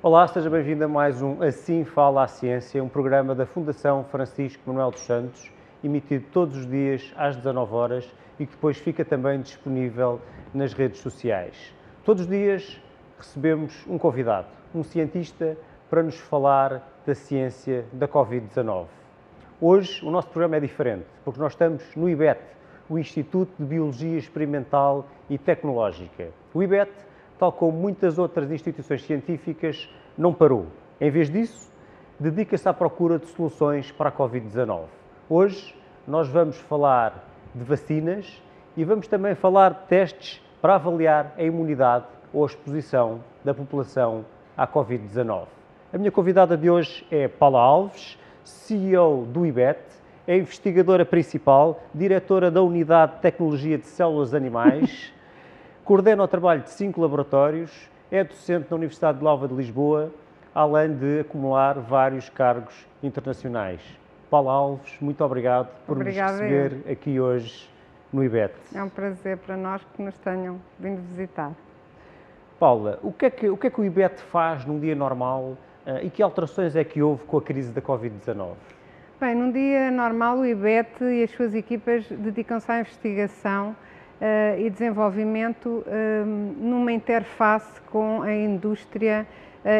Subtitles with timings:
[0.00, 4.62] Olá, seja bem-vindo a mais um Assim Fala a Ciência, um programa da Fundação Francisco
[4.64, 5.50] Manuel dos Santos,
[5.82, 10.20] emitido todos os dias às 19 horas e que depois fica também disponível
[10.54, 11.74] nas redes sociais.
[12.04, 12.80] Todos os dias
[13.18, 15.58] recebemos um convidado, um cientista,
[15.90, 18.86] para nos falar da ciência da Covid-19.
[19.60, 22.40] Hoje o nosso programa é diferente, porque nós estamos no IBET,
[22.88, 26.28] o Instituto de Biologia Experimental e Tecnológica.
[26.54, 26.92] O IBET,
[27.38, 30.66] tal como muitas outras instituições científicas, não parou.
[31.00, 31.70] Em vez disso,
[32.18, 34.86] dedica-se à procura de soluções para a Covid-19.
[35.28, 35.74] Hoje
[36.06, 37.24] nós vamos falar
[37.54, 38.42] de vacinas
[38.76, 44.24] e vamos também falar de testes para avaliar a imunidade ou a exposição da população
[44.56, 45.46] à Covid-19.
[45.92, 49.80] A minha convidada de hoje é Paula Alves, CEO do IBET,
[50.26, 55.12] é investigadora principal, diretora da Unidade de Tecnologia de Células Animais,
[55.88, 60.12] coordena o trabalho de cinco laboratórios, é docente na Universidade de Nova de Lisboa,
[60.54, 63.80] além de acumular vários cargos internacionais.
[64.28, 66.92] Paula Alves, muito obrigado por Obrigada nos receber eu.
[66.92, 67.70] aqui hoje
[68.12, 68.52] no IBET.
[68.74, 71.52] É um prazer para nós que nos tenham vindo visitar.
[72.60, 75.56] Paula, o que é que o, que é que o IBET faz num dia normal
[75.86, 78.56] uh, e que alterações é que houve com a crise da Covid-19?
[79.18, 83.74] Bem, num dia normal o IBET e as suas equipas dedicam-se à investigação
[84.20, 89.26] uh, e desenvolvimento uh, numa interface com a indústria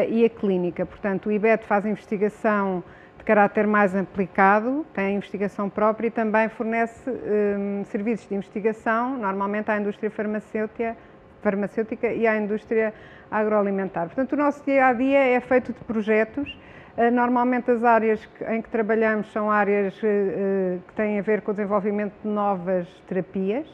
[0.09, 0.85] e a clínica.
[0.85, 2.83] Portanto, o IBET faz investigação
[3.19, 9.69] de caráter mais aplicado, tem investigação própria e também fornece um, serviços de investigação, normalmente
[9.69, 10.95] à indústria farmacêutica,
[11.41, 12.93] farmacêutica e à indústria
[13.29, 14.07] agroalimentar.
[14.07, 16.57] Portanto, o nosso dia a dia é feito de projetos.
[16.97, 21.51] Uh, normalmente, as áreas em que trabalhamos são áreas uh, que têm a ver com
[21.51, 23.67] o desenvolvimento de novas terapias,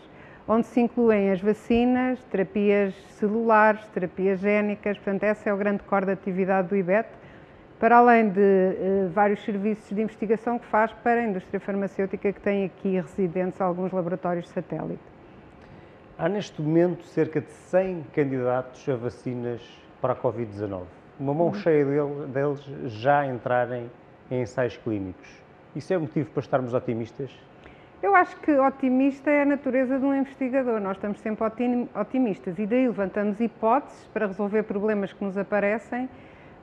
[0.48, 4.98] onde se incluem as vacinas, terapias celulares, terapias génicas.
[4.98, 7.10] Portanto, essa é o grande core da atividade do IBET
[7.80, 12.40] para além de uh, vários serviços de investigação que faz para a indústria farmacêutica que
[12.40, 15.02] tem aqui residentes alguns laboratórios satélite.
[16.18, 19.62] Há neste momento cerca de 100 candidatos a vacinas
[20.02, 20.84] para a Covid-19.
[21.20, 21.54] Uma mão uhum.
[21.56, 23.92] cheia dele, deles já entrarem
[24.32, 25.28] em ensaios clínicos.
[25.76, 27.30] Isso é motivo para estarmos otimistas?
[28.06, 30.80] Eu acho que otimista é a natureza de um investigador.
[30.80, 31.44] Nós estamos sempre
[31.96, 36.08] otimistas e daí levantamos hipóteses para resolver problemas que nos aparecem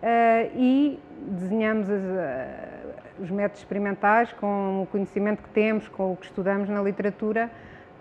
[0.02, 0.98] Uh, e
[1.28, 6.68] desenhamos as, uh, os métodos experimentais com o conhecimento que temos, com o que estudamos
[6.68, 7.48] na literatura,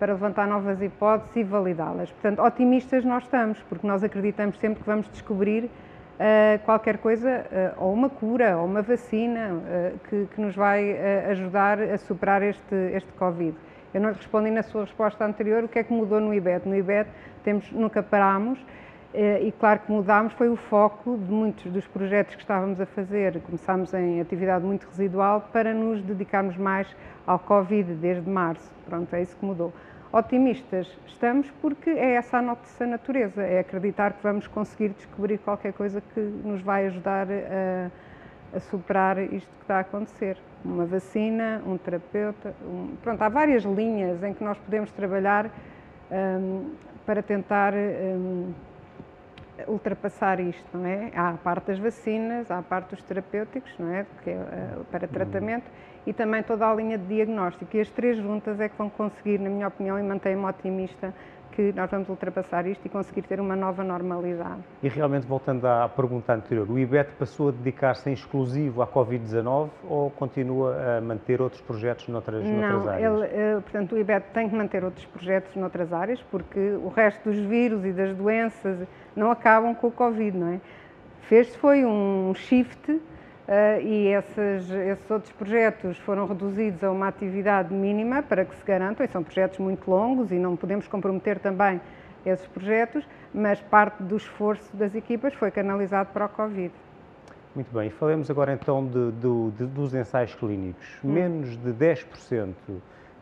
[0.00, 2.10] para levantar novas hipóteses e validá-las.
[2.10, 5.70] Portanto, otimistas nós estamos, porque nós acreditamos sempre que vamos descobrir
[6.64, 7.44] qualquer coisa,
[7.78, 9.60] ou uma cura, ou uma vacina,
[10.08, 10.96] que, que, nos vai
[11.30, 13.56] ajudar a superar este, este Covid.
[13.92, 16.66] Eu não respondi na sua resposta anterior o que é que mudou no IBET.
[16.68, 17.10] No IBET
[17.44, 18.58] temos, nunca parámos,
[19.14, 22.86] eh, e claro que mudámos foi o foco de muitos dos projetos que estávamos a
[22.86, 23.38] fazer.
[23.42, 26.88] Começámos em atividade muito residual para nos dedicarmos mais
[27.26, 28.70] ao Covid desde março.
[28.86, 29.72] Pronto, é isso que mudou.
[30.12, 35.72] Otimistas estamos porque é essa a nossa natureza, é acreditar que vamos conseguir descobrir qualquer
[35.72, 37.90] coisa que nos vai ajudar a,
[38.54, 40.36] a superar isto que está a acontecer.
[40.62, 45.50] Uma vacina, um terapeuta, um, pronto, há várias linhas em que nós podemos trabalhar
[46.10, 46.74] um,
[47.06, 48.52] para tentar um,
[49.66, 51.10] ultrapassar isto, não é?
[51.14, 54.04] Há a parte das vacinas, há a parte dos terapêuticos, não é?
[54.22, 55.64] Que é uh, para tratamento
[56.06, 57.76] e também toda a linha de diagnóstico.
[57.76, 61.14] E as três juntas é que vão conseguir, na minha opinião, e mantenho-me otimista,
[61.52, 64.60] que nós vamos ultrapassar isto e conseguir ter uma nova normalidade.
[64.82, 69.68] E realmente, voltando à pergunta anterior, o IBET passou a dedicar-se em exclusivo à Covid-19
[69.88, 73.12] ou continua a manter outros projetos noutras, Não, noutras áreas?
[73.12, 77.30] Ele, eh, portanto, o IBET tem que manter outros projetos noutras áreas, porque o resto
[77.30, 80.60] dos vírus e das doenças não acabam com o Covid, não é?
[81.20, 83.00] Fez-se foi um shift
[83.82, 89.04] e esses, esses, outros projetos foram reduzidos a uma atividade mínima para que se garantam,
[89.04, 91.80] e são projetos muito longos e não podemos comprometer também
[92.24, 96.72] esses projetos, mas parte do esforço das equipas foi canalizado para o Covid.
[97.54, 100.86] Muito bem, falemos agora então de, de, de, dos ensaios clínicos.
[101.04, 101.12] Hum.
[101.12, 102.54] Menos de 10%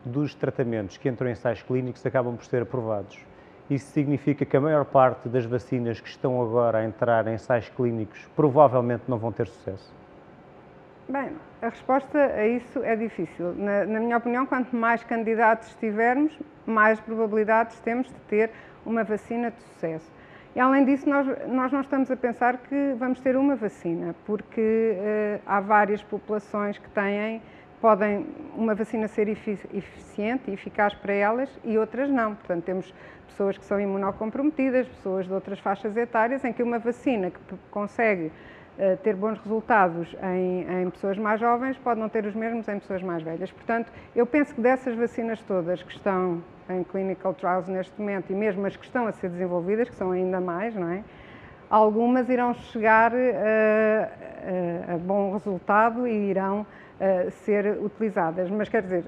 [0.05, 3.19] dos tratamentos que entram em ensaios clínicos acabam por ser aprovados.
[3.69, 7.69] Isso significa que a maior parte das vacinas que estão agora a entrar em ensaios
[7.69, 10.00] clínicos provavelmente não vão ter sucesso?
[11.11, 11.31] Bem,
[11.61, 13.53] a resposta a isso é difícil.
[13.57, 16.31] Na, na, minha opinião, quanto mais candidatos tivermos,
[16.65, 18.49] mais probabilidades temos de ter
[18.85, 20.09] uma vacina de sucesso.
[20.55, 24.95] E além disso, nós, nós não estamos a pensar que vamos ter uma vacina, porque
[24.95, 27.41] uh, há várias populações que têm
[27.81, 28.25] podem
[28.55, 32.35] uma vacina ser eficiente e eficaz para elas e outras não.
[32.35, 32.93] Portanto, temos
[33.27, 38.31] pessoas que são imunocomprometidas, pessoas de outras faixas etárias, em que uma vacina que consegue
[39.03, 43.03] ter bons resultados em, em, pessoas mais jovens pode não ter os mesmos em pessoas
[43.03, 43.51] mais velhas.
[43.51, 48.35] Portanto, eu penso que dessas vacinas todas que estão em clinical trials neste momento e
[48.35, 51.03] mesmo as que estão a ser desenvolvidas, que são ainda mais, não é?
[51.69, 56.65] Algumas irão chegar uh, uh, a bom resultado e irão
[57.45, 58.47] ser utilizadas.
[58.51, 59.03] Mas quer dizer,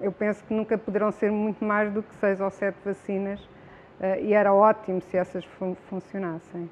[0.00, 4.20] eu penso que nunca poderão ser muito mais do que seis ou sete vacinas uh,
[4.20, 6.68] e era ótimo se essas fun funcionassem.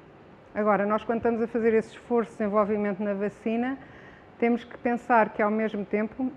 [0.53, 3.77] Agora, nós quando estamos a fazer esse esforço de desenvolvimento na vacina,
[4.39, 6.31] temos que pensar que ao mesmo tempo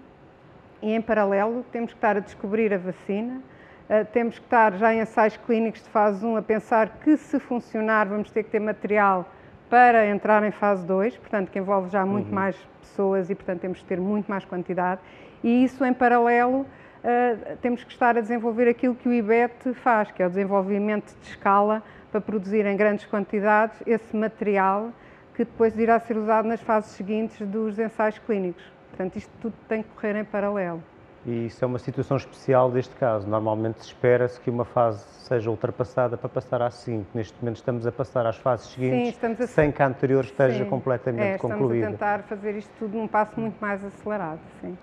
[0.82, 3.40] e em paralelo temos que estar a descobrir a vacina,
[3.88, 7.38] uh, temos que estar já em ensaios clínicos de fase 1 a pensar que se
[7.38, 9.28] funcionar vamos ter que ter material
[9.68, 12.34] para entrar em fase 2, portanto que envolve já muito uhum.
[12.34, 15.00] mais pessoas e portanto temos que ter muito mais quantidade
[15.44, 20.10] e isso em paralelo uh, temos que estar a desenvolver aquilo que o IBET faz,
[20.10, 24.90] que é o desenvolvimento de escala para produzir em grandes quantidades esse material
[25.34, 28.62] que depois irá ser usado nas fases seguintes dos ensaios clínicos.
[28.90, 30.82] Portanto, isto tudo tem que correr em paralelo.
[31.24, 33.28] E isso é uma situação especial deste caso.
[33.28, 37.08] Normalmente espera-se que uma fase seja ultrapassada para passar à seguinte.
[37.14, 40.70] Neste momento estamos a passar às fases seguintes Sim, sem que a anterior esteja sim.
[40.70, 41.90] completamente é, estamos concluída.
[41.90, 44.40] Estamos a tentar fazer isto tudo num passo muito mais acelerado.
[44.60, 44.76] Sim.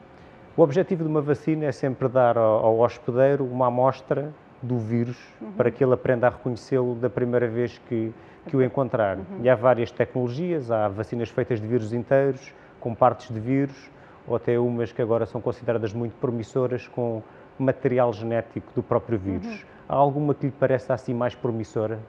[0.55, 5.17] O objetivo de uma vacina é sempre dar ao, ao hospedeiro uma amostra do vírus
[5.41, 5.51] uhum.
[5.51, 8.13] para que ele aprenda a reconhecê-lo da primeira vez que,
[8.47, 9.17] que o encontrar.
[9.17, 9.41] Uhum.
[9.43, 13.89] E há várias tecnologias, há vacinas feitas de vírus inteiros, com partes de vírus,
[14.27, 17.21] ou até umas que agora são consideradas muito promissoras com
[17.57, 19.47] material genético do próprio vírus.
[19.47, 19.67] Uhum.
[19.89, 21.99] Há alguma que lhe pareça assim mais promissora?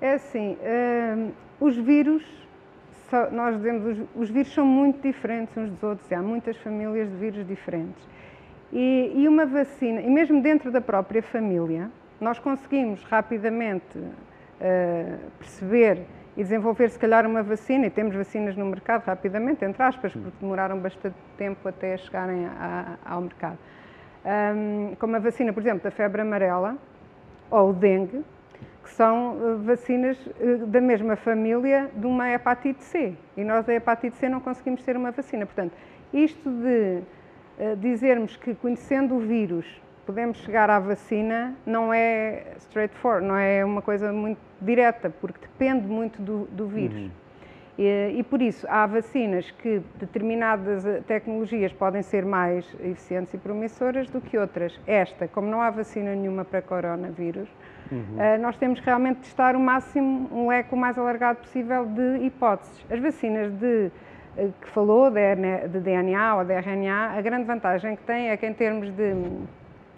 [0.00, 2.24] É assim, uh, os vírus
[3.30, 7.16] nós dizemos os, os vírus são muito diferentes uns dos outros, há muitas famílias de
[7.16, 8.02] vírus diferentes.
[8.72, 11.90] E, e, uma vacina, e mesmo dentro da própria família,
[12.20, 18.64] nós conseguimos rapidamente uh, perceber e desenvolver, se calhar, uma vacina, e temos vacinas no
[18.64, 23.58] mercado rapidamente, entre aspas, porque demoraram bastante tempo até chegarem a, ao mercado.
[24.24, 26.78] Um, como a vacina, por exemplo, da febre amarela
[27.50, 28.24] ou o dengue,
[28.82, 33.14] que são eh, vacinas eh, da mesma família de uma hepatite C.
[33.36, 35.46] E nós da hepatite C não conseguimos ter uma vacina.
[35.46, 35.72] Portanto,
[36.12, 37.02] isto de
[37.78, 39.66] dizermos que conhecendo o vírus
[40.06, 45.86] podemos chegar à vacina não é straightforward, não é uma coisa muito direta, porque depende
[45.86, 47.02] muito do, do vírus.
[47.02, 47.10] Uhum.
[47.78, 54.10] E, e, por isso há vacinas que determinadas tecnologias podem ser mais eficientes e promissoras
[54.10, 54.78] do que outras.
[54.86, 57.48] Esta, como não há vacina nenhuma para coronavírus,
[57.92, 58.16] Uhum.
[58.16, 62.84] Uh, nós temos realmente testar o máximo, um leque o mais alargado possível de hipóteses.
[62.90, 63.90] As vacinas de,
[64.34, 68.54] que falou, de, DNA ou de RNA, a grande vantagem que tem é que em
[68.54, 69.14] termos de,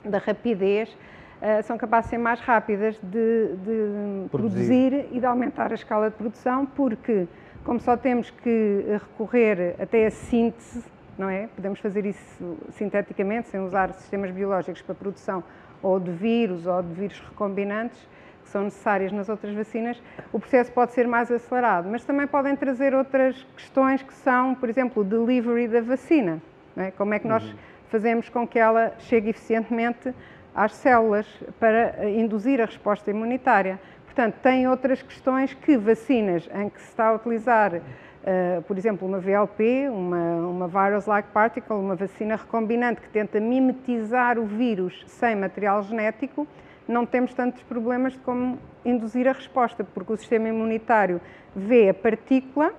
[0.05, 4.31] de rapidez, uh, são capazes de ser mais rápidas de, de produzir.
[4.31, 7.29] produzir e de aumentar a escala de produção, porque
[7.65, 10.85] como só temos que recorrer até a síntese,
[11.17, 11.49] não é?
[11.55, 15.43] Podemos fazer isso sinteticamente, sem usar sistemas biológicos para produção
[15.83, 18.09] ou de vírus ou de vírus recombinantes
[18.45, 20.01] que são necessárias nas outras vacinas,
[20.33, 24.69] o processo pode ser mais acelerado, mas também podem trazer outras questões que são, por
[24.69, 26.41] exemplo, o delivery da vacina.
[26.77, 26.91] É?
[26.93, 27.55] Como é que nós uhum.
[27.89, 30.15] fazemos com que ela chegue eficientemente
[30.55, 31.27] às células
[31.59, 33.81] para eh, induzir a resposta imunitária?
[34.05, 37.81] Portanto, tem outras questões que vacinas em que se está a utilizar
[38.25, 44.39] Uh, por exemplo, uma VLP, uma, uma virus-like particle, uma vacina recombinante que tenta mimetizar
[44.39, 46.49] o vírus sem material genético,
[46.87, 51.21] não temos tantos problemas de como induzir a resposta, porque o sistema imunitário
[51.55, 52.73] vê a partícula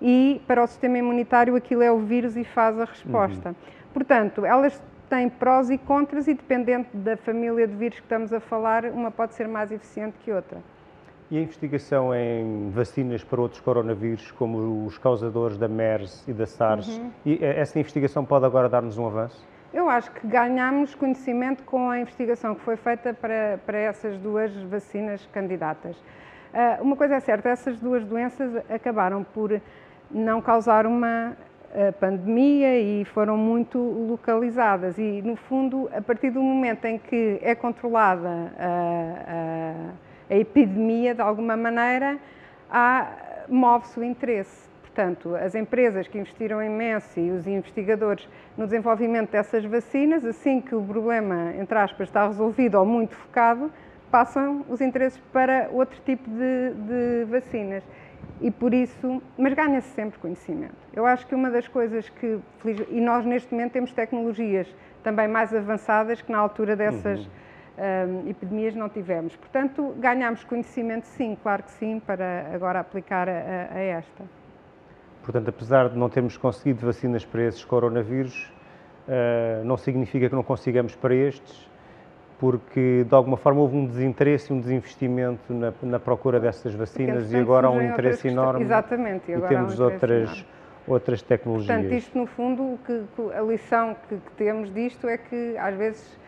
[0.00, 3.50] e para o sistema imunitário aquilo é o vírus e faz a resposta.
[3.50, 3.54] Uhum.
[3.92, 8.40] Portanto, elas têm prós e contras e dependendo da família de vírus que estamos a
[8.40, 10.58] falar, uma pode ser mais eficiente que outra.
[11.30, 16.46] E a investigação em vacinas para outros coronavírus, como os causadores da MERS e da
[16.46, 17.10] SARS, uhum.
[17.24, 19.46] e eh, essa investigação pode agora dar-nos um avanço?
[19.72, 24.52] Eu acho que ganhamos conhecimento com a investigação que foi feita para, para essas duas
[24.62, 25.96] vacinas candidatas.
[25.96, 29.60] Uh, uma coisa é certa, essas duas doenças acabaram por
[30.10, 31.36] não causar uma
[31.74, 37.38] uh, pandemia e foram muito localizadas e, no fundo, a partir do momento em que
[37.42, 42.18] é controlada a uh, a epidemia, de alguma maneira,
[43.48, 44.67] move-se o interesse.
[44.98, 50.74] Portanto, as empresas que investiram imenso e os investigadores no desenvolvimento dessas vacinas, assim que
[50.74, 53.70] o problema, entre aspas, está resolvido ou muito focado,
[54.10, 57.84] passam os interesses para outro tipo de, de vacinas.
[58.40, 60.74] E por isso, mas ganha-se sempre conhecimento.
[60.92, 62.40] Eu acho que uma das coisas que,
[62.90, 64.66] e nós neste momento temos tecnologias
[65.04, 68.24] também mais avançadas que na altura dessas uhum.
[68.24, 69.36] um, epidemias não tivemos.
[69.36, 74.24] Portanto, ganhamos conhecimento sim, claro que sim, para agora aplicar a, a esta.
[75.28, 78.50] Portanto, apesar de não termos conseguido vacinas para esses coronavírus,
[79.06, 81.68] uh, não significa que não consigamos para estes,
[82.38, 87.36] porque de alguma forma houve um desinteresse, um desinvestimento na, na procura dessas vacinas e
[87.36, 88.64] agora há um interesse enorme.
[88.64, 90.46] Exatamente, e, e temos um outras,
[90.86, 91.76] outras tecnologias.
[91.76, 93.04] Portanto, isto no fundo, que,
[93.36, 96.18] a lição que, que temos disto é que às vezes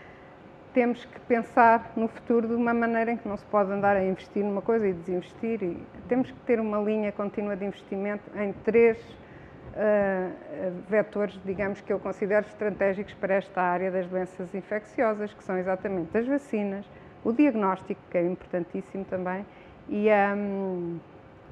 [0.73, 4.05] temos que pensar no futuro de uma maneira em que não se pode andar a
[4.05, 5.63] investir numa coisa e desinvestir.
[5.63, 11.93] E temos que ter uma linha contínua de investimento em três uh, vetores, digamos, que
[11.93, 16.87] eu considero estratégicos para esta área das doenças infecciosas, que são exatamente as vacinas,
[17.25, 19.45] o diagnóstico, que é importantíssimo também,
[19.89, 20.99] e, um,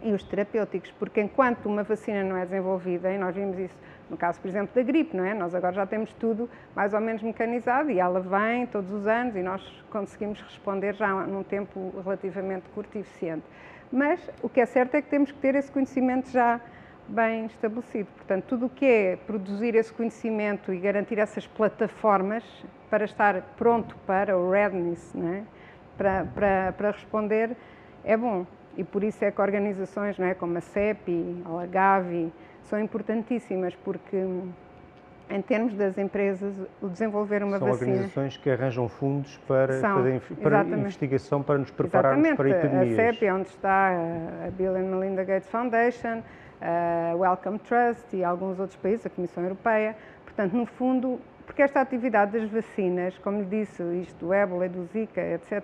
[0.02, 3.76] e os terapêuticos, porque enquanto uma vacina não é desenvolvida, e nós vimos isso
[4.10, 5.34] no caso, por exemplo, da gripe, não é?
[5.34, 9.36] Nós agora já temos tudo mais ou menos mecanizado e ela vem todos os anos
[9.36, 13.44] e nós conseguimos responder já num tempo relativamente curto e eficiente.
[13.92, 16.60] Mas o que é certo é que temos que ter esse conhecimento já
[17.08, 18.08] bem estabelecido.
[18.16, 22.44] Portanto, tudo o que é produzir esse conhecimento e garantir essas plataformas
[22.90, 25.42] para estar pronto para o readiness, é?
[25.96, 27.56] para, para, para, responder,
[28.04, 28.46] é bom.
[28.76, 30.34] E por isso é que organizações não é?
[30.34, 32.32] como a CEPI ou a Gavi
[32.68, 34.24] são importantíssimas, porque
[35.30, 37.78] em termos das empresas, o desenvolver uma São vacina...
[37.78, 42.54] São organizações que arranjam fundos para São, fazer para investigação, para nos prepararmos exatamente.
[42.54, 42.98] para epidemias.
[42.98, 43.90] A CEPI, é onde está
[44.46, 46.22] a Bill and Melinda Gates Foundation,
[46.60, 49.96] a Wellcome Trust e alguns outros países, a Comissão Europeia.
[50.24, 54.84] Portanto, no fundo, porque esta atividade das vacinas, como lhe disse, isto do ébola, do
[54.84, 55.62] Zika, etc.,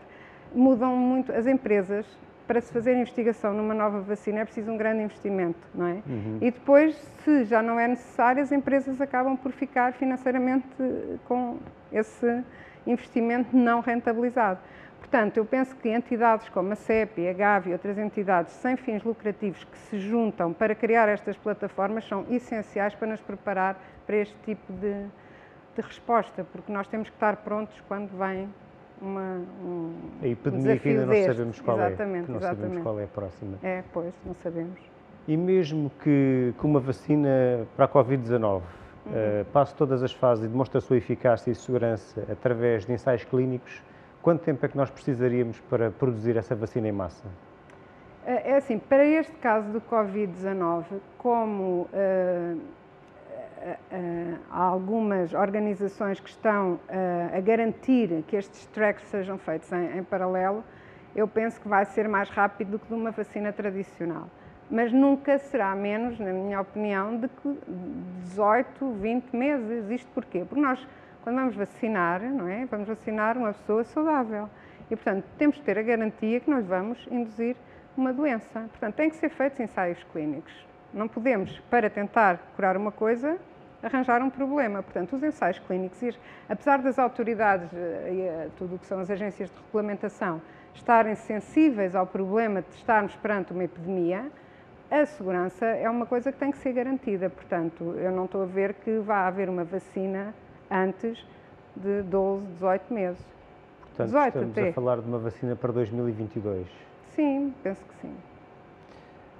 [0.55, 1.33] mudam muito.
[1.33, 2.07] As empresas,
[2.47, 6.03] para se fazer investigação numa nova vacina, é preciso um grande investimento, não é?
[6.07, 6.39] Uhum.
[6.41, 10.67] E depois, se já não é necessário, as empresas acabam por ficar financeiramente
[11.27, 11.59] com
[11.91, 12.45] esse
[12.87, 14.61] investimento não rentabilizado.
[14.99, 19.03] Portanto, eu penso que entidades como a CEP, a GAVI e outras entidades sem fins
[19.03, 24.35] lucrativos que se juntam para criar estas plataformas são essenciais para nos preparar para este
[24.45, 25.07] tipo de,
[25.77, 28.49] de resposta, porque nós temos que estar prontos quando vem
[29.05, 29.93] uma, um,
[30.23, 31.33] a epidemia um que ainda não deste.
[31.33, 32.33] sabemos qual exatamente, é.
[32.33, 32.61] Não exatamente.
[32.61, 33.59] sabemos qual é a próxima.
[33.63, 34.81] É, pois, não sabemos.
[35.27, 38.61] E mesmo que, que uma vacina para a Covid-19 uhum.
[38.61, 43.25] uh, passe todas as fases e demonstre a sua eficácia e segurança através de ensaios
[43.25, 43.83] clínicos,
[44.25, 47.27] Quanto tempo é que nós precisaríamos para produzir essa vacina em massa?
[48.25, 50.85] É, é assim, para este caso do Covid-19,
[51.19, 52.59] como uh,
[54.51, 56.79] algumas organizações que estão
[57.35, 60.63] a garantir que estes tracks sejam feitos em, em, paralelo,
[61.17, 64.29] eu penso que vai ser mais rápido do que de uma vacina tradicional.
[64.71, 67.59] Mas nunca será menos, na minha opinião, de que
[68.25, 69.91] 18, 20 meses.
[69.91, 70.45] Isto porquê?
[70.49, 70.87] Porque nós
[71.25, 72.67] quando vamos vacinar, não é?
[72.67, 74.49] Vamos vacinar uma pessoa saudável.
[74.91, 77.57] E, portanto, temos que ter a garantia que nós vamos induzir
[77.97, 78.61] uma doença.
[78.69, 80.53] Portanto, tem que ser feitos ensaios clínicos.
[80.93, 83.39] Não podemos, para tentar curar uma coisa,
[83.85, 84.83] arranjar um problema.
[84.83, 89.11] Portanto, os ensaios clínicos, apesar das autoridades eh, e eh, tudo o que são as
[89.11, 90.41] agências de regulamentação
[90.75, 94.31] estarem sensíveis ao problema de estarmos perante uma epidemia,
[94.91, 97.29] a segurança é uma coisa que tem que ser garantida.
[97.29, 100.35] Portanto, eu não estou a ver que vá haver uma vacina
[100.71, 101.25] antes
[101.77, 103.27] de 12, 18 meses.
[103.81, 104.69] Portanto, 18 estamos até.
[104.69, 106.67] a falar de uma vacina para 2022.
[107.15, 108.15] Sim, penso que sim.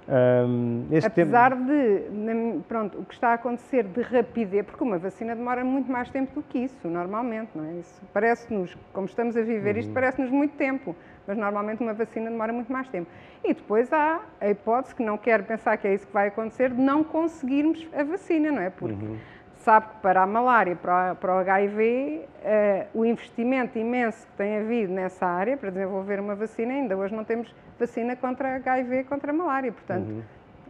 [0.07, 1.65] Um, Apesar tempo...
[1.65, 6.09] de, pronto, o que está a acontecer de rapidez, porque uma vacina demora muito mais
[6.09, 7.73] tempo do que isso, normalmente, não é?
[7.79, 9.81] Isso parece-nos, como estamos a viver uhum.
[9.81, 10.95] isto, parece-nos muito tempo,
[11.25, 13.09] mas normalmente uma vacina demora muito mais tempo.
[13.43, 16.69] E depois há a hipótese, que não quero pensar que é isso que vai acontecer,
[16.69, 18.69] de não conseguirmos a vacina, não é?
[18.69, 19.17] Porque uhum
[19.65, 24.33] sabe que para a malária, para, para o HIV, uh, eh, o investimento imenso que
[24.33, 28.99] tem havido nessa área para desenvolver uma vacina, ainda hoje não temos vacina contra HIV
[28.99, 29.71] e contra a malária.
[29.71, 30.21] Portanto, uhum.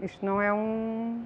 [0.01, 1.25] isto não é um,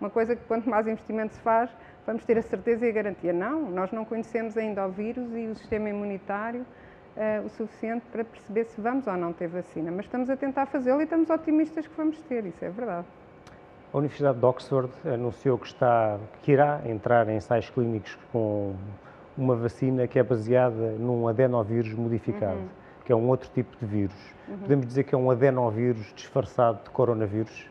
[0.00, 1.70] uma coisa que quanto mais investimento se faz,
[2.06, 3.32] vamos ter a certeza e a garantia.
[3.32, 8.24] Não, nós não conhecemos ainda o vírus e o sistema imunitário uh, o suficiente para
[8.24, 9.90] perceber se vamos ou não ter vacina.
[9.90, 13.06] Mas estamos a tentar fazê-lo e estamos otimistas que vamos ter, isso é verdade.
[13.96, 18.74] A Universidade de Oxford anunciou que, está, que irá entrar em ensaios clínicos com
[19.38, 22.68] uma vacina que é baseada num adenovírus modificado, uhum.
[23.06, 24.34] que é um outro tipo de vírus.
[24.46, 24.58] Uhum.
[24.58, 27.70] Podemos dizer que é um adenovírus disfarçado de coronavírus?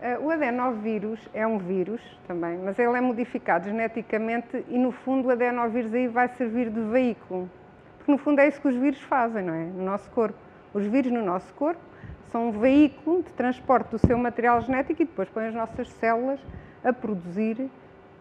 [0.00, 5.28] Uh, o adenovírus é um vírus também, mas ele é modificado geneticamente e, no fundo,
[5.28, 7.50] o adenovírus aí vai servir de veículo.
[7.98, 9.64] Porque, no fundo, é isso que os vírus fazem, não é?
[9.64, 10.38] No nosso corpo.
[10.72, 11.89] Os vírus no nosso corpo
[12.30, 16.40] são um veículo de transporte do seu material genético e depois põem as nossas células
[16.84, 17.68] a produzir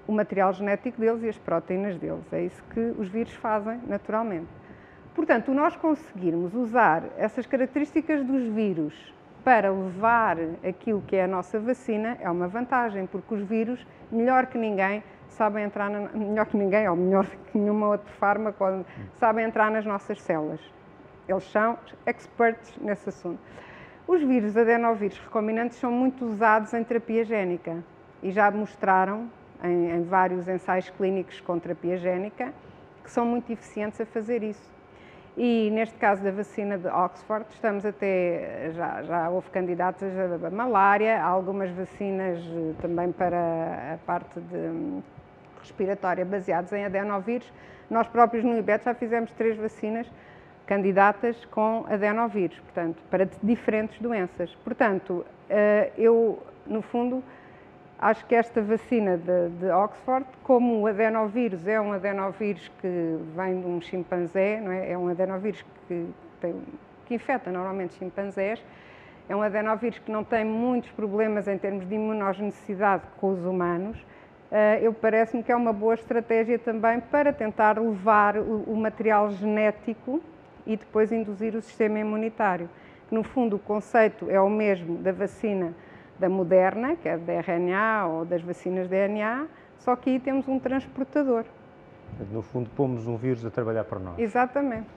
[0.08, 2.25] o material genético deles e as proteínas deles.
[2.32, 4.48] É isso que os vírus fazem naturalmente.
[5.13, 8.94] Portanto, nós conseguirmos usar essas características dos vírus
[9.44, 10.38] para levar
[10.68, 15.04] aquilo que é a nossa vacina é uma vantagem, porque os vírus, melhor que ninguém,
[15.28, 18.63] sabem entrar, na, melhor que ninguém, ou melhor que nenhuma outra fármaco,
[19.20, 20.60] sabem entrar nas nossas células.
[21.28, 23.39] Eles são experts nesse assunto.
[24.10, 27.84] Os vírus adenovírus recombinantes são muito usados em terapia génica
[28.24, 29.30] e já mostraram
[29.63, 32.51] em, em vários ensaios clínicos com terapia génica
[33.04, 34.68] que são muito eficientes a fazer isso.
[35.38, 41.22] E neste caso da vacina de Oxford, estamos até, já, já houve candidatos a malária,
[41.22, 45.04] há algumas vacinas eh, também para a parte de hum,
[45.60, 47.54] respiratória baseadas em adenovírus.
[47.92, 50.08] Nós próprios no IBET já fizemos três vacinas
[50.70, 54.54] candidatas com adenovírus, portanto, para diferentes doenças.
[54.64, 57.24] Portanto, eh, eu, no fundo,
[57.98, 63.60] acho que esta vacina de, de, Oxford, como o adenovírus é um adenovírus que vem
[63.60, 64.92] de um chimpanzé, não é?
[64.92, 66.08] é um adenovírus que,
[66.40, 66.54] tem,
[67.08, 68.64] que infecta normalmente chimpanzés,
[69.28, 73.98] é um adenovírus que não tem muitos problemas em termos de imunogenicidade com os humanos,
[74.52, 80.22] eh, eu parece-me que é uma boa estratégia também para tentar levar o material genético
[80.66, 82.70] e depois induzir o sistema imunitário.
[83.12, 85.74] No fundo, o conceito é o mesmo da vacina
[86.20, 89.48] da Moderna, que é da RNA ou das vacinas de DNA,
[89.80, 91.46] só que aí temos um transportador.
[92.32, 94.20] No fundo, pomos um vírus a trabalhar para nós.
[94.20, 94.88] Exatamente.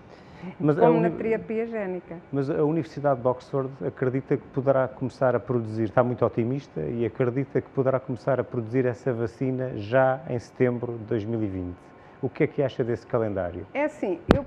[0.59, 2.17] Mas Como na terapia génica.
[2.33, 7.07] Mas a Universidade de Oxford acredita que poderá começar a produzir, está muito otimista, e
[7.07, 11.92] acredita que poderá começar a produzir essa vacina já em setembro de 2020.
[12.23, 13.67] O que é que acha desse calendário?
[13.75, 14.47] É assim, eu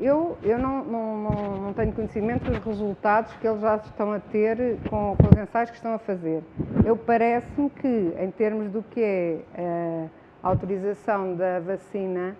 [0.00, 4.18] eu, eu não, não, não, não tenho conhecimento dos resultados que eles já estão a
[4.18, 6.42] ter com, com os ensaios que estão a fazer.
[6.84, 10.10] Eu parece-me que, em termos do que é uh,
[10.42, 12.36] a autorização da vacina,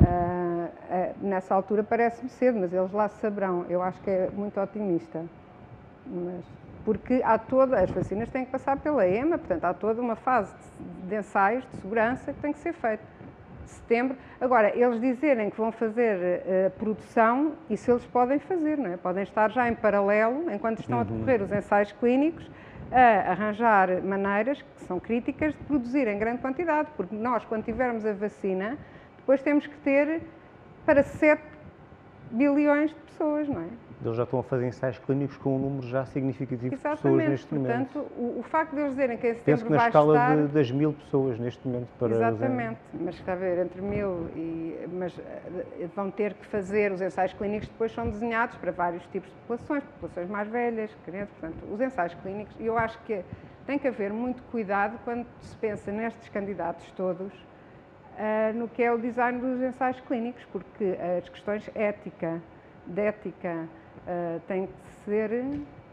[0.00, 3.66] uh, uh, nessa altura parece-me cedo, mas eles lá saberão.
[3.68, 5.24] Eu acho que é muito otimista.
[6.04, 6.44] Mas,
[6.84, 10.52] porque há toda, as vacinas têm que passar pela EMA, portanto há toda uma fase
[10.80, 13.17] de, de ensaios de segurança que tem que ser feita
[13.68, 14.16] setembro.
[14.40, 18.96] Agora, eles dizerem que vão fazer uh, produção, isso eles podem fazer, não é?
[18.96, 21.02] Podem estar já em paralelo, enquanto estão uhum.
[21.02, 22.50] a decorrer os ensaios clínicos,
[22.90, 28.06] a arranjar maneiras que são críticas de produzir em grande quantidade, porque nós, quando tivermos
[28.06, 28.78] a vacina,
[29.18, 30.22] depois temos que ter
[30.86, 31.42] para 7
[32.30, 33.87] bilhões de pessoas, não é?
[34.04, 36.96] Eles já estão a fazer ensaios clínicos com um número já significativo Exatamente.
[36.96, 37.92] de pessoas neste momento.
[37.92, 40.36] Portanto, o, facto de eles dizerem que em setembro Penso que na escala estar...
[40.36, 41.88] de, das mil pessoas neste momento.
[41.98, 44.86] Para Exatamente, mas está a ver, entre mil e...
[44.92, 49.28] Mas eh, vão ter que fazer, os ensaios clínicos depois são desenhados para vários tipos
[49.28, 53.24] de populações, populações mais velhas, crianças, portanto, os ensaios clínicos, e eu acho que
[53.66, 58.92] tem que haver muito cuidado quando se pensa nestes candidatos todos, uh, no que é
[58.92, 62.40] o design dos ensaios clínicos, porque as questões ética,
[62.86, 63.68] de ética,
[64.08, 64.72] uh, têm que
[65.04, 65.30] ser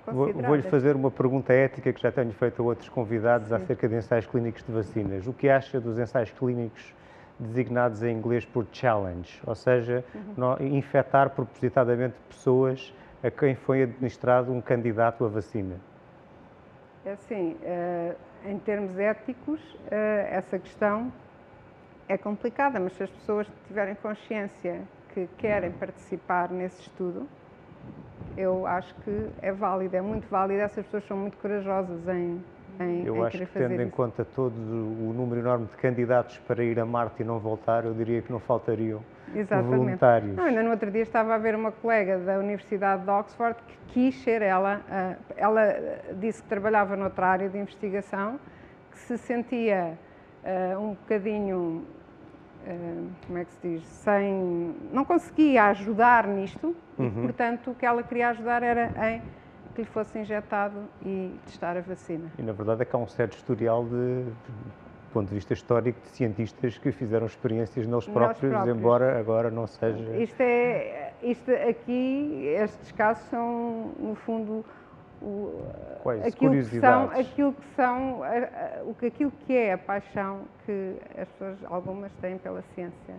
[0.05, 0.45] consideradas.
[0.47, 3.55] Vou-lhe fazer uma pergunta ética que já tenho feito a outros convidados Sim.
[3.55, 5.27] acerca de ensaios clínicos de vacinas.
[5.27, 6.93] O que acha dos ensaios clínicos
[7.39, 10.05] designados em inglês por challenge, ou seja,
[10.37, 10.67] uhum.
[10.67, 15.75] infectar propositadamente pessoas a quem foi administrado um candidato à vacina?
[17.05, 19.89] É assim, uh, em termos éticos, uh,
[20.29, 21.11] essa questão
[22.07, 24.81] é complicada, mas se as pessoas tiverem consciência
[25.13, 27.27] que querem participar nesse estudo,
[28.37, 30.61] eu acho que é válido, é muito válido.
[30.61, 32.41] Essas pessoas são muito corajosas em,
[32.79, 36.63] em Eu em acho que, tendo em conta todo o número enorme de candidatos para
[36.63, 39.01] ir a Marte e não voltar, eu diria que não faltariam
[39.33, 39.77] Exatamente.
[39.77, 40.35] voluntários.
[40.35, 43.77] Não, ainda no outro dia estava a ver uma colega da Universidade de Oxford que
[43.87, 44.81] quis ser ela.
[44.89, 45.75] Eh, ela
[46.19, 48.39] disse que trabalhava noutra área de investigação,
[48.91, 49.97] que se sentia
[50.43, 52.04] uh, um bocadinho eh,
[53.25, 57.07] como é que se diz, sem, não conseguia ajudar nisto uhum.
[57.07, 59.21] e, portanto, o que ela queria ajudar era em
[59.73, 62.31] que lhe fosse injetado e testar a vacina.
[62.37, 64.33] E, na verdade, é que há um certo historial de, do
[65.13, 68.77] ponto de vista histórico, de cientistas que fizeram experiências neles próprios, próprios.
[68.77, 70.15] embora agora não seja...
[70.17, 74.65] Isto é, isto aqui, estes casos são, no fundo,
[75.21, 75.61] o,
[76.03, 78.21] Quais aquilo que são, aquilo que são,
[78.85, 83.15] o que aquilo que é a paixão que as pessoas, algumas têm pela ciência.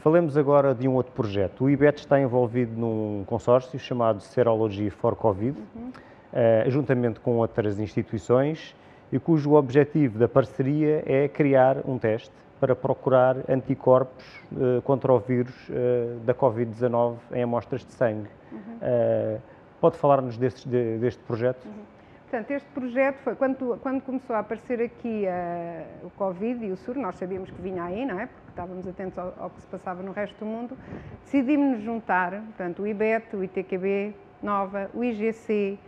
[0.00, 1.64] Falemos agora de um outro projeto.
[1.64, 5.88] O IBET está envolvido num consórcio chamado Serology for Covid, uhum.
[5.88, 8.74] uh, juntamente com outras instituições,
[9.10, 15.18] e cujo objetivo da parceria é criar um teste para procurar anticorpos uh, contra o
[15.18, 18.28] vírus uh, da Covid-19 em amostras de sangue.
[18.52, 19.38] Uhum
[19.86, 21.64] Pode falar-nos deste, deste projeto?
[21.64, 21.84] Uhum.
[22.28, 26.76] Portanto, este projeto foi, quando, quando começou a aparecer aqui uh, o Covid e o
[26.76, 28.26] SUR, nós sabíamos que vinha aí, não é?
[28.26, 30.76] Porque estávamos atentos ao, ao que se passava no resto do mundo,
[31.22, 35.78] decidimos nos juntar, portanto, o IBET, o ITQB, Nova, o IGC,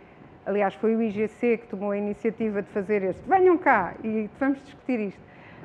[0.45, 4.63] aliás, foi o IGC que tomou a iniciativa de fazer este, venham cá e vamos
[4.63, 5.21] discutir isto,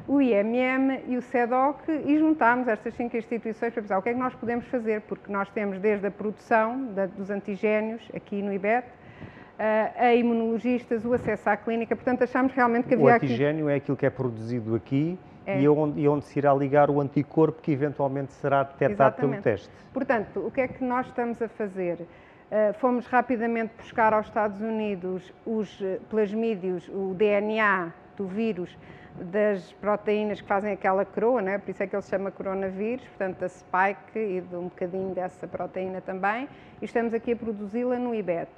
[0.07, 4.13] o IMM e o SEDOC e juntámos estas cinco instituições para pensar o que é
[4.13, 8.53] que nós podemos fazer, porque nós temos desde a produção da, dos antigénios aqui no
[8.53, 8.87] IBET,
[9.97, 13.27] a imunologistas, o acesso à clínica, portanto achámos realmente que havia aqui...
[13.27, 15.61] O antigênio é aquilo que é produzido aqui é.
[15.61, 19.71] e, onde, e onde se irá ligar o anticorpo que eventualmente será detectado pelo teste.
[19.93, 22.01] Portanto, o que é que nós estamos a fazer?
[22.01, 28.77] Uh, fomos rapidamente buscar aos Estados Unidos os eh, plasmídeos, o DNA do vírus,
[29.21, 31.59] das proteínas que fazem aquela coroa, né?
[31.59, 35.15] por isso é que ele se chama coronavírus, portanto da spike e de um bocadinho
[35.15, 36.49] dessa proteína também,
[36.81, 38.51] e estamos aqui a produzi-la no IBET.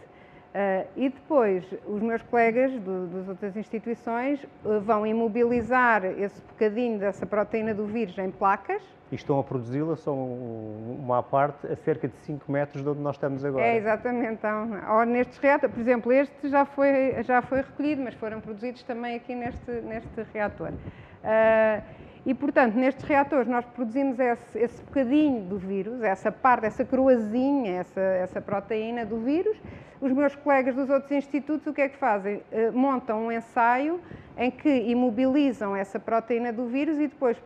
[0.57, 6.99] Uh, e depois, os meus colegas do, das outras instituições uh, vão imobilizar esse bocadinho
[6.99, 8.83] dessa proteína do vírus em placas.
[9.11, 13.14] E estão a produzi-la, são uma parte a cerca de 5 metros de onde nós
[13.14, 13.64] estamos agora.
[13.64, 14.33] É, exatamente.
[14.33, 18.83] Então, ou nestes reatores, por exemplo, este já foi, já foi recolhido, mas foram produzidos
[18.83, 20.71] também aqui neste, neste reator.
[20.71, 26.85] Uh, e, portanto, nestes reatores nós produzimos esse, esse bocadinho do vírus, essa parte, essa
[26.85, 29.57] coroazinha, essa, essa proteína do vírus.
[30.01, 32.39] Os meus colegas dos outros institutos o que é que fazem?
[32.51, 34.01] Uh, montam um ensaio
[34.37, 37.41] em que imobilizam essa proteína do vírus e depois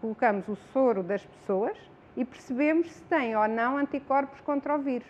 [0.00, 1.76] colocamos o soro das pessoas
[2.16, 5.06] e percebemos se têm ou não anticorpos contra o vírus.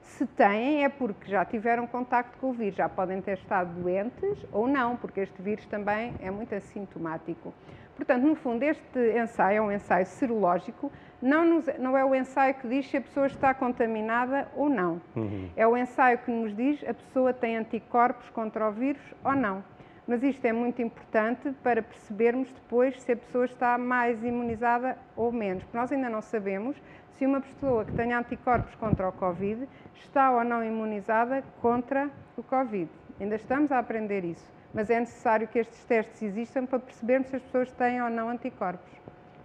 [0.00, 4.38] Se têm, é porque já tiveram contacto com o vírus, já podem ter estado doentes
[4.52, 7.52] ou não, porque este vírus também é muito assintomático.
[8.00, 12.54] Portanto, no fundo, este ensaio é um ensaio serológico, não, nos, não é o ensaio
[12.54, 15.02] que diz se a pessoa está contaminada ou não.
[15.14, 15.50] Uhum.
[15.54, 19.62] É o ensaio que nos diz a pessoa tem anticorpos contra o vírus ou não.
[20.06, 25.30] Mas isto é muito importante para percebermos depois se a pessoa está mais imunizada ou
[25.30, 25.62] menos.
[25.64, 26.82] Porque nós ainda não sabemos
[27.18, 32.42] se uma pessoa que tenha anticorpos contra o Covid está ou não imunizada contra o
[32.42, 32.88] Covid.
[33.20, 37.36] Ainda estamos a aprender isso mas é necessário que estes testes existam para percebermos se
[37.36, 38.90] as pessoas têm ou não anticorpos.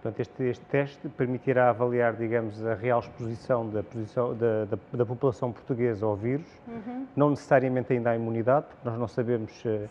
[0.06, 5.06] Portanto, este, este teste permitirá avaliar, digamos, a real exposição da, posição, da, da, da
[5.06, 7.06] população portuguesa ao vírus, uhum.
[7.16, 9.88] não necessariamente ainda a imunidade, porque nós não sabemos se,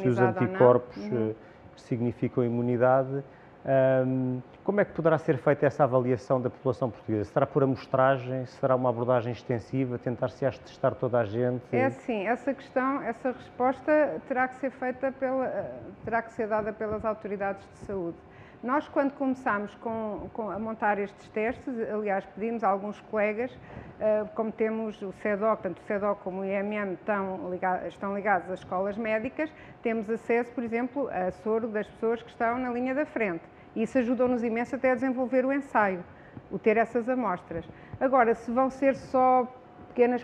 [0.00, 1.30] se os anticorpos uhum.
[1.30, 1.34] Eh,
[1.76, 3.22] significam imunidade,
[3.64, 7.30] um, como é que poderá ser feita essa avaliação da população portuguesa?
[7.30, 8.46] Será por amostragem?
[8.46, 9.98] Será uma abordagem extensiva?
[9.98, 11.62] Tentar-se testar toda a gente?
[11.72, 15.70] É assim, essa questão, essa resposta terá que ser feita pela,
[16.04, 18.16] terá que ser dada pelas autoridades de saúde.
[18.62, 24.28] Nós, quando começámos com, com, a montar estes testes, aliás, pedimos a alguns colegas, uh,
[24.34, 27.54] como temos o CEDOC, tanto o CEDOC como o IMM estão,
[27.88, 29.50] estão ligados às escolas médicas,
[29.82, 33.44] temos acesso, por exemplo, a soro das pessoas que estão na linha da frente.
[33.74, 36.04] Isso ajudou-nos imenso até a desenvolver o ensaio,
[36.50, 37.64] o ter essas amostras.
[37.98, 39.48] Agora, se vão ser só
[39.88, 40.22] pequenas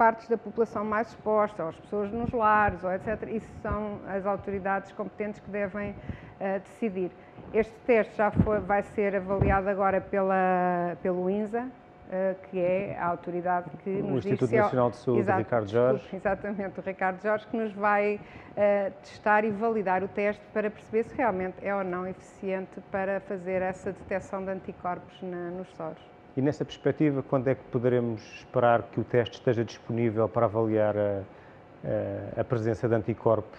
[0.00, 4.24] partes da população mais exposta, ou as pessoas nos lares, ou etc., isso são as
[4.24, 7.10] autoridades competentes que devem uh, decidir.
[7.52, 13.08] Este teste já foi, vai ser avaliado agora pela, pelo INSA, uh, que é a
[13.08, 16.16] autoridade que o nos Instituto Nacional de Saúde, Exato, Ricardo Jorge.
[16.16, 21.04] Exatamente, o Ricardo Jorge, que nos vai uh, testar e validar o teste para perceber
[21.04, 26.09] se realmente é ou não eficiente para fazer essa detecção de anticorpos na, nos soros.
[26.36, 30.96] E nessa perspectiva, quando é que poderemos esperar que o teste esteja disponível para avaliar
[30.96, 31.22] a,
[32.36, 33.58] a, a presença de anticorpos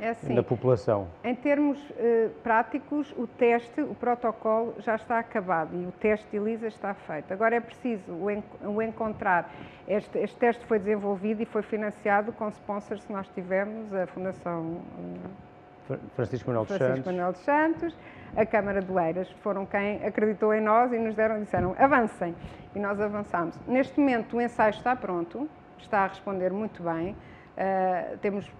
[0.00, 1.08] é assim, na população?
[1.22, 6.36] Em termos uh, práticos, o teste, o protocolo já está acabado e o teste de
[6.36, 7.32] ELISA está feito.
[7.32, 9.50] Agora é preciso o, en o encontrar.
[9.86, 14.62] Este, este, teste foi desenvolvido e foi financiado com sponsors que nós tivemos, a Fundação
[14.62, 17.06] uh, Francisco Manuel dos Santos.
[17.06, 17.96] Manuel dos Santos,
[18.36, 22.34] a Câmara de Eiras, foram quem acreditou em nós e nos deram, disseram avancem.
[22.74, 23.58] E nós avançamos.
[23.66, 27.16] Neste momento o ensaio está pronto, está a responder muito bem.
[27.56, 28.50] Uh, temos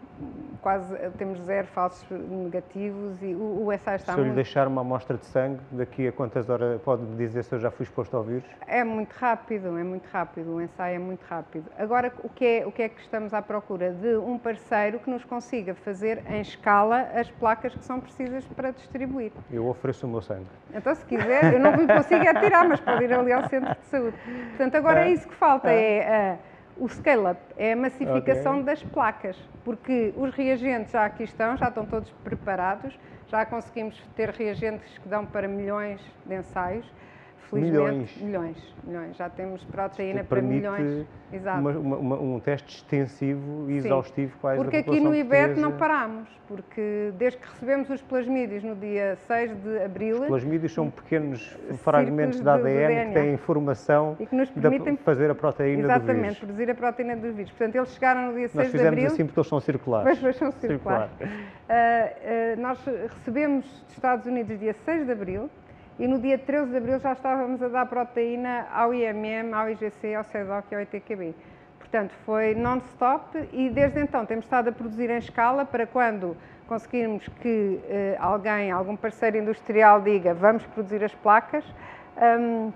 [0.63, 4.81] quase temos zero falsos negativos e o, o ensaio está Se eu lhe deixar uma
[4.81, 8.17] amostra de sangue, daqui a quantas horas pode me dizer se eu já fui exposto
[8.17, 8.45] ao vírus?
[8.67, 11.71] É muito rápido, é muito rápido, o ensaio é muito rápido.
[11.79, 13.93] Agora, o que é, o que, é que estamos à procura?
[13.93, 18.71] De um parceiro que nos consiga fazer em escala as placas que são precisas para
[18.71, 19.33] distribuir.
[19.53, 20.47] Eu ofereço o meu sangue.
[20.75, 23.85] Então, se quiser, eu não consigo é tirar, mas pode ir ali ao centro de
[23.87, 24.17] saúde.
[24.49, 25.99] Portanto, agora é, é isso que falta, é...
[25.99, 26.39] é
[26.77, 28.65] o scale-up é a massificação okay.
[28.65, 34.31] das placas, porque os reagentes já aqui estão, já estão todos preparados, já conseguimos ter
[34.31, 36.87] reagentes que dão para milhões de ensaios.
[37.51, 38.17] Felizmente, milhões.
[38.23, 39.17] milhões, milhões.
[39.17, 41.07] Já temos proteína Isto para milhões.
[41.33, 41.59] Exato.
[41.61, 43.87] uma- uma- um teste extensivo e Sim.
[43.89, 48.77] exaustivo quase Porque aqui no IBET não paramos, porque desde que recebemos os plasmídios no
[48.77, 53.35] dia 6 de abril Os plasmídios são pequenos fragmentos de de- de ADN que têm
[53.35, 56.39] informação e que nos permitem fazer a proteína do exatamente vírus.
[56.39, 57.51] produzir a proteína dos vírus.
[57.51, 59.07] Portanto, eles chegaram no dia 6 Nós de fizemos abril.
[59.09, 60.07] assim porque eles são circulares.
[60.07, 61.11] Pois, pois são circulares.
[61.21, 61.27] Ah,
[61.69, 65.51] ah, nós recebemos dos Estados Unidos dia 6 de abril
[65.99, 70.15] e no dia 13 de abril já estávamos a dar proteína ao IMM, ao IGC,
[70.15, 71.35] ao CEDOC e ao ITQB.
[71.79, 77.27] Portanto, foi non-stop e desde então temos estado a produzir em escala para quando conseguirmos
[77.41, 81.65] que eh, alguém, algum parceiro industrial diga vamos produzir as placas,
[82.41, 82.73] hum,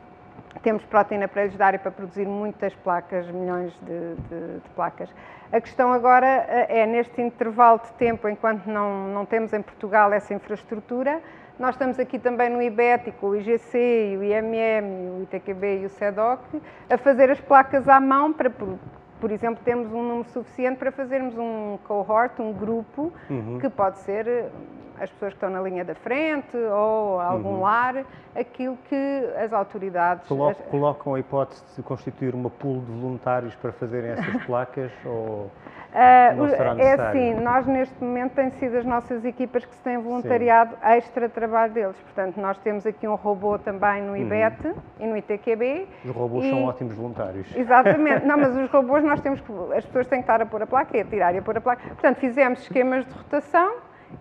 [0.62, 5.10] temos proteína para lhes dar e para produzir muitas placas, milhões de, de- de placas.
[5.52, 10.12] A questão agora eh, é, neste intervalo de tempo, enquanto não, não temos em Portugal
[10.12, 11.20] essa infraestrutura,
[11.60, 15.90] nós estamos aqui também no IBET, com o IGC, o IMM, o ITQB e o
[15.90, 16.40] CEDOC,
[16.88, 18.78] a fazer as placas à mão para, por,
[19.20, 23.58] por exemplo, termos um número suficiente para fazermos um cohort, um grupo, Uhum.
[23.60, 24.46] que pode ser
[25.00, 27.60] as pessoas que estão na linha da frente ou algum Uhum.
[27.62, 28.04] lar,
[28.38, 30.28] aquilo que as autoridades...
[30.28, 34.92] Colo- as- Colocam a hipótese de constituir uma pool de voluntários para fazerem essas placas
[35.06, 35.50] ou
[36.50, 40.76] será é assim, nós neste momento têm sido as nossas equipas que se têm voluntariado
[40.82, 41.96] extra trabalho deles.
[42.02, 45.88] Portanto, nós temos aqui um robô também no IBET e no ITQB.
[46.04, 47.48] os robôs E- são ótimos voluntários?
[47.56, 48.24] Exatamente.
[48.24, 49.52] Não, mas os robôs nós temos que.
[49.76, 51.56] As pessoas têm que estar a pôr a placa e a tirar e a pôr
[51.56, 51.82] a placa.
[51.88, 53.74] Portanto, fizemos esquemas de rotação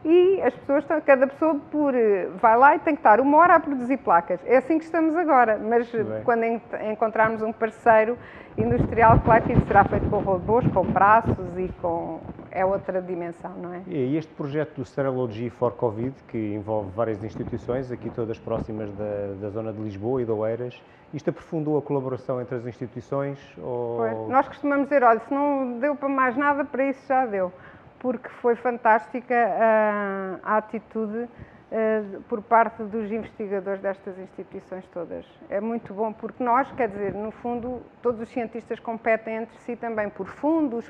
[0.06, 3.38] e as pessoas estão, cada pessoa por, eh, vai lá e tem que estar uma
[3.38, 4.40] hora a produzir placas.
[4.46, 5.58] É assim que estamos agora.
[5.58, 6.24] Mas eh, bem.
[6.24, 8.18] quando en- encontrarmos um parceiro
[8.58, 12.20] industrial, claro que isso será feito com robôs, com braços e com.
[12.52, 13.82] É outra dimensão, não é?
[13.88, 19.34] E este projeto do Serology for Covid, que envolve várias instituições, aqui todas próximas da,
[19.40, 20.82] da zona de Lisboa e de Oeiras,
[21.14, 23.38] isto aprofundou a colaboração entre as instituições?
[23.62, 23.98] Ou...
[23.98, 27.52] Pois, Nós costumamos dizer, olha, se não deu para mais nada, para isso já deu.
[28.00, 31.28] Porque foi fantástica ah, a atitude
[31.72, 35.26] ah, por parte dos investigadores destas instituições todas.
[35.50, 39.76] É muito bom, porque nós, quer dizer, no fundo, todos os cientistas competem entre si
[39.76, 40.90] também por fundos,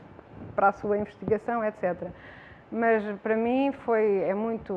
[0.56, 2.08] para a sua investigação, etc.
[2.72, 4.74] Mas para mim foi, é muito,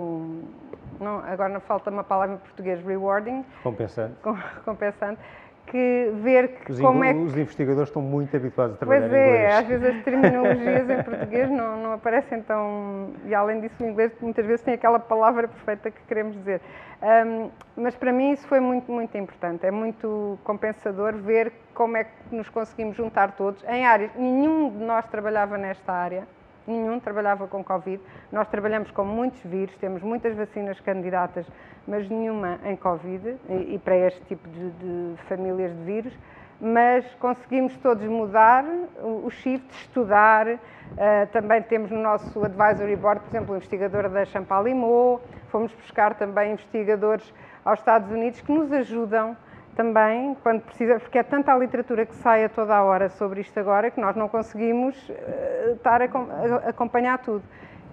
[0.99, 4.15] não, agora não falta uma palavra em português, rewarding, Compensante?
[4.23, 5.21] com- recompensante,
[5.67, 9.13] que ver que Os, como é que os investigadores estão muito habituados a trabalhar Pois
[9.13, 9.55] em é, inglês.
[9.55, 13.11] às vezes as terminologias em português não, não aparecem tão.
[13.27, 16.61] E além disso, o inglês muitas vezes tem aquela palavra perfeita que queremos dizer.
[17.01, 19.67] Ahm, mas para mim isso foi muito, muito importante.
[19.67, 24.11] É muito compensador ver como é que nos conseguimos juntar todos em áreas.
[24.15, 26.27] Nenhum de nós trabalhava nesta área.
[26.67, 28.01] Nenhum trabalhava com Covid.
[28.31, 31.47] Nós trabalhamos com muitos vírus, temos muitas vacinas candidatas,
[31.87, 36.19] mas nenhuma em Covid e, e para este tipo de, de famílias de vírus.
[36.61, 38.65] Mas conseguimos todos mudar
[39.01, 40.47] o, o shift, estudar.
[40.47, 45.21] Uh, também temos no nosso advisory board, por exemplo, o investigador da Champalimau.
[45.49, 49.37] Fomos buscar também investigadores aos Estados Unidos que nos ajudam
[49.77, 53.41] também, quando precisa, porque é tanta a literatura que sai a toda a hora sobre
[53.41, 57.43] isto agora que nós não conseguimos eh, estar a, a acompanhar tudo.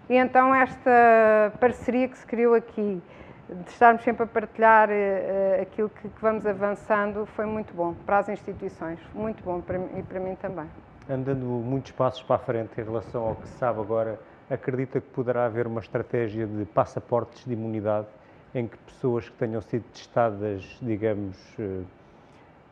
[0.10, 3.02] E então esta parceria que se criou aqui,
[3.50, 8.20] de estarmos sempre a partilhar eh, aquilo que, que vamos avançando, foi muito bom para
[8.20, 10.66] as instituições, muito bom para e para mim também.
[11.10, 15.08] Andando muitos passos para a frente em relação ao que se sabe agora, acredita que
[15.08, 18.08] poderá haver uma estratégia de passaportes de imunidade
[18.54, 21.82] em que pessoas que tenham sido testadas, digamos, eh,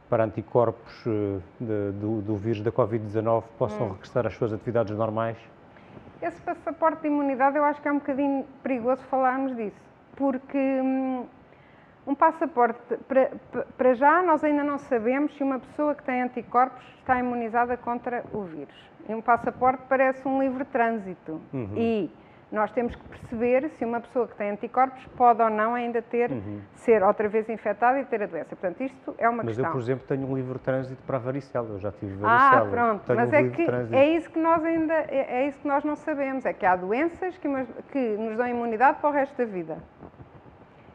[0.10, 5.38] para anticorpos eh, de- do, do vírus da Covid-19 possam regressar às suas atividades normais?
[6.22, 9.80] Esse passaporte de imunidade eu acho que é um bocadinho perigoso falarmos disso,
[10.16, 11.26] porque hum,
[12.08, 13.32] um passaporte, para,
[13.78, 18.24] para já nós ainda não sabemos se uma pessoa que tem anticorpos está imunizada contra
[18.34, 18.74] o vírus.
[19.08, 21.40] E um passaporte parece um livre trânsito.
[21.78, 22.10] E
[22.52, 26.32] nós temos que perceber se uma pessoa que tem anticorpos pode ou não ainda ter,
[26.76, 28.56] ser outra vez infectada e ter a doença.
[28.56, 29.66] Portanto, isto é uma Mas questão.
[29.66, 31.68] eu, por exemplo, tenho um livre trânsito para a varicela.
[31.70, 32.70] Eu já tive Ah, varicela.
[32.72, 35.68] pronto, Tenho mas um é que é isso que nós ainda é, é isso que
[35.68, 39.14] nós não sabemos, é que há doenças que, mas- que nos dão imunidade para o
[39.14, 39.78] resto da vida.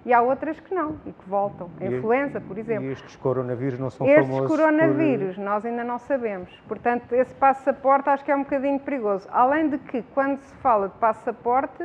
[0.04, 1.70] E há outras que não e que voltam.
[1.80, 2.84] A influenza, por exemplo.
[2.86, 6.50] E estes coronavírus não são Estes famosos por- coronavírus nós ainda não sabemos.
[6.66, 9.28] Portanto, esse passaporte acho que é um bocadinho perigoso.
[9.30, 11.84] Além de que, quando se fala de passaporte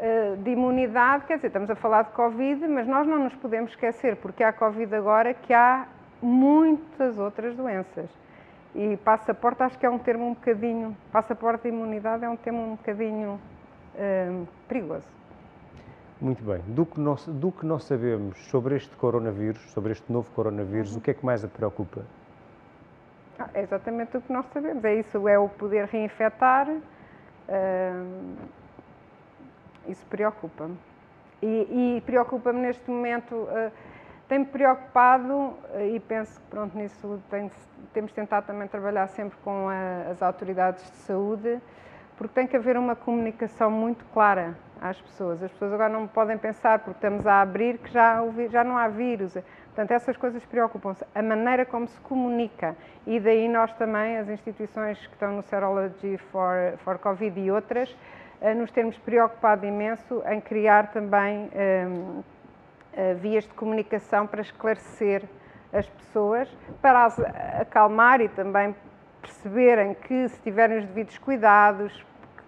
[0.00, 3.70] eh, de imunidade, quer dizer, estamos a falar de Covid, mas nós não nos podemos
[3.70, 5.86] esquecer, porque há Covid agora, que há
[6.20, 8.10] muitas outras doenças.
[8.74, 10.96] E passaporte acho que é um termo um bocadinho.
[11.12, 13.40] Passaporte de imunidade é um termo um bocadinho
[13.96, 14.30] eh,
[14.68, 15.06] perigoso.
[16.20, 16.60] Muito bem.
[16.66, 20.98] Do que, não, do que não sabemos sobre este coronavírus, sobre este novo coronavírus, uhum.
[20.98, 22.02] o que é que mais a preocupa?
[23.38, 24.84] Ah, é exatamente o que nós sabemos.
[24.84, 26.68] É isso, é o poder reinfetar.
[26.68, 28.36] Uh,
[29.86, 30.76] isso preocupa-me.
[31.40, 33.36] E, e preocupa-me neste momento.
[33.36, 33.70] Uh,
[34.28, 35.56] tem-me preocupado uh,
[35.94, 37.48] e penso que pronto, nisso tem,
[37.94, 41.60] temos tentado também trabalhar sempre com a, as autoridades de saúde,
[42.16, 45.42] porque tem que haver uma comunicação muito clara às pessoas.
[45.42, 48.88] As pessoas agora não podem pensar, porque estamos a abrir, que já, já não há
[48.88, 49.34] vírus.
[49.66, 51.04] Portanto, essas coisas preocupam-se.
[51.14, 52.76] A maneira como se comunica.
[53.06, 57.94] E daí nós também, as instituições que estão no Serology for, for Covid e outras,
[58.40, 62.22] eh, nos temos preocupado imenso em criar também um,
[62.92, 65.22] eh, vias de comunicação para esclarecer
[65.72, 66.48] as pessoas,
[66.80, 67.18] para as
[67.60, 68.74] acalmar e também
[69.20, 72.04] perceberem que se tiverem os devidos cuidados,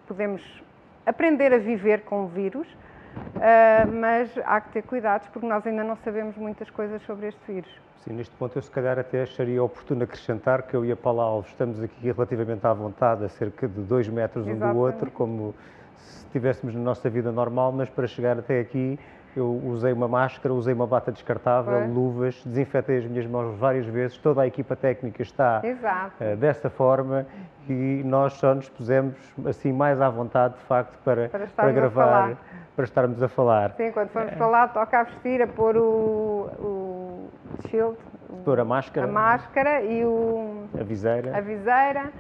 [0.06, 0.62] podemos
[1.10, 5.84] aprender a viver com o vírus, uh, mas há que ter cuidados porque nós ainda
[5.84, 7.70] não sabemos muitas coisas sobre este vírus.
[8.04, 11.22] Sim, neste ponto eu se calhar até acharia oportuno acrescentar que eu e a Paula
[11.22, 14.74] Alves estamos aqui relativamente à vontade, a cerca de dois metros um Exatamente.
[14.74, 15.54] do outro, como
[15.98, 18.98] se estivéssemos na nossa vida normal, mas para chegar até aqui
[19.36, 21.86] eu usei uma máscara, usei uma bata descartável, Foi.
[21.86, 27.26] luvas, desinfetei as minhas mãos várias vezes, toda a equipa técnica está uh, dessa forma
[27.68, 29.14] e nós só nos pusemos
[29.46, 32.36] assim mais à vontade, de facto, para, para, para gravar,
[32.74, 33.72] para estarmos a falar.
[33.76, 37.28] Sim, quando fomos para lá, toca a vestir, a pôr o, o
[37.68, 37.96] shield,
[38.44, 41.36] pôr a máscara, a máscara e o, a viseira.
[41.36, 42.10] A viseira.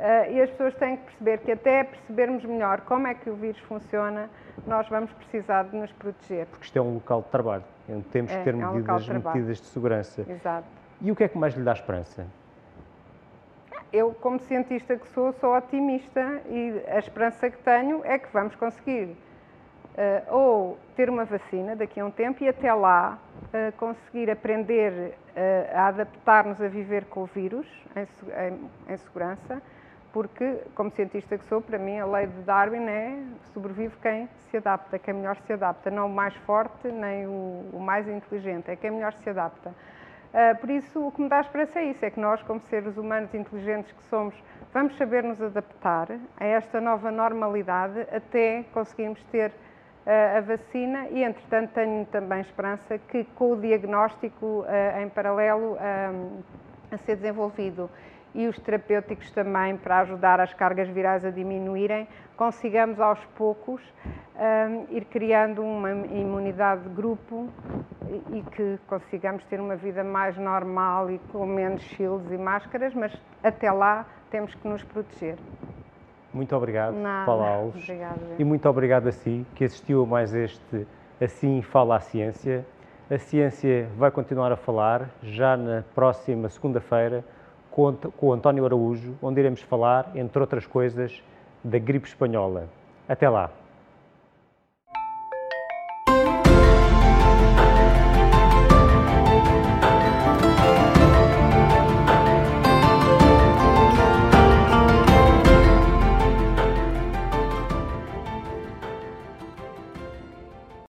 [0.00, 3.34] Uh, e as pessoas têm que perceber que até percebermos melhor como é que o
[3.34, 4.30] vírus funciona,
[4.66, 6.46] nós vamos precisar de nos proteger.
[6.46, 7.64] Porque isto é um local de trabalho,
[8.10, 10.24] temos é, que ter é medidas, um medidas de segurança.
[10.26, 10.66] Exato.
[11.02, 12.26] E o que é que mais lhe dá esperança?
[13.92, 18.54] Eu, como cientista que sou, sou otimista e a esperança que tenho é que vamos
[18.54, 24.30] conseguir uh, ou ter uma vacina daqui a um tempo e até lá uh, conseguir
[24.30, 25.14] aprender
[25.74, 28.02] a adaptar-nos a viver com o vírus em,
[28.48, 29.62] em, em segurança
[30.12, 34.56] porque, como cientista que sou, para mim a lei de Darwin é sobrevive quem se
[34.56, 38.76] adapta, quem melhor se adapta, não o mais forte nem o, o mais inteligente, é
[38.76, 39.70] quem melhor se adapta.
[39.70, 42.96] Uh, por isso, o que me dá esperança é isso, é que nós, como seres
[42.96, 44.34] humanos inteligentes que somos,
[44.72, 51.24] vamos saber nos adaptar a esta nova normalidade até conseguirmos ter uh, a vacina e,
[51.24, 55.76] entretanto, tenho também esperança que com o diagnóstico uh, em paralelo
[56.92, 57.90] a ser desenvolvido
[58.34, 63.82] e os terapêuticos também para ajudar as cargas virais a diminuírem, consigamos aos poucos
[64.36, 67.48] um, ir criando uma imunidade de grupo
[68.32, 73.12] e, que consigamos ter uma vida mais normal e com menos shields e máscaras, mas
[73.42, 75.36] até lá temos que nos proteger.
[76.32, 77.26] Muito obrigado, Nada.
[77.26, 77.88] Paula Alves.
[78.38, 80.86] E muito obrigado a si que assistiu a mais este
[81.20, 82.64] Assim Fala a Ciência.
[83.10, 87.24] A ciência vai continuar a falar já na próxima segunda-feira
[87.70, 91.22] com, o António Araújo, onde iremos falar, entre outras coisas,
[91.62, 92.68] da gripe espanhola.
[93.08, 93.50] Até lá!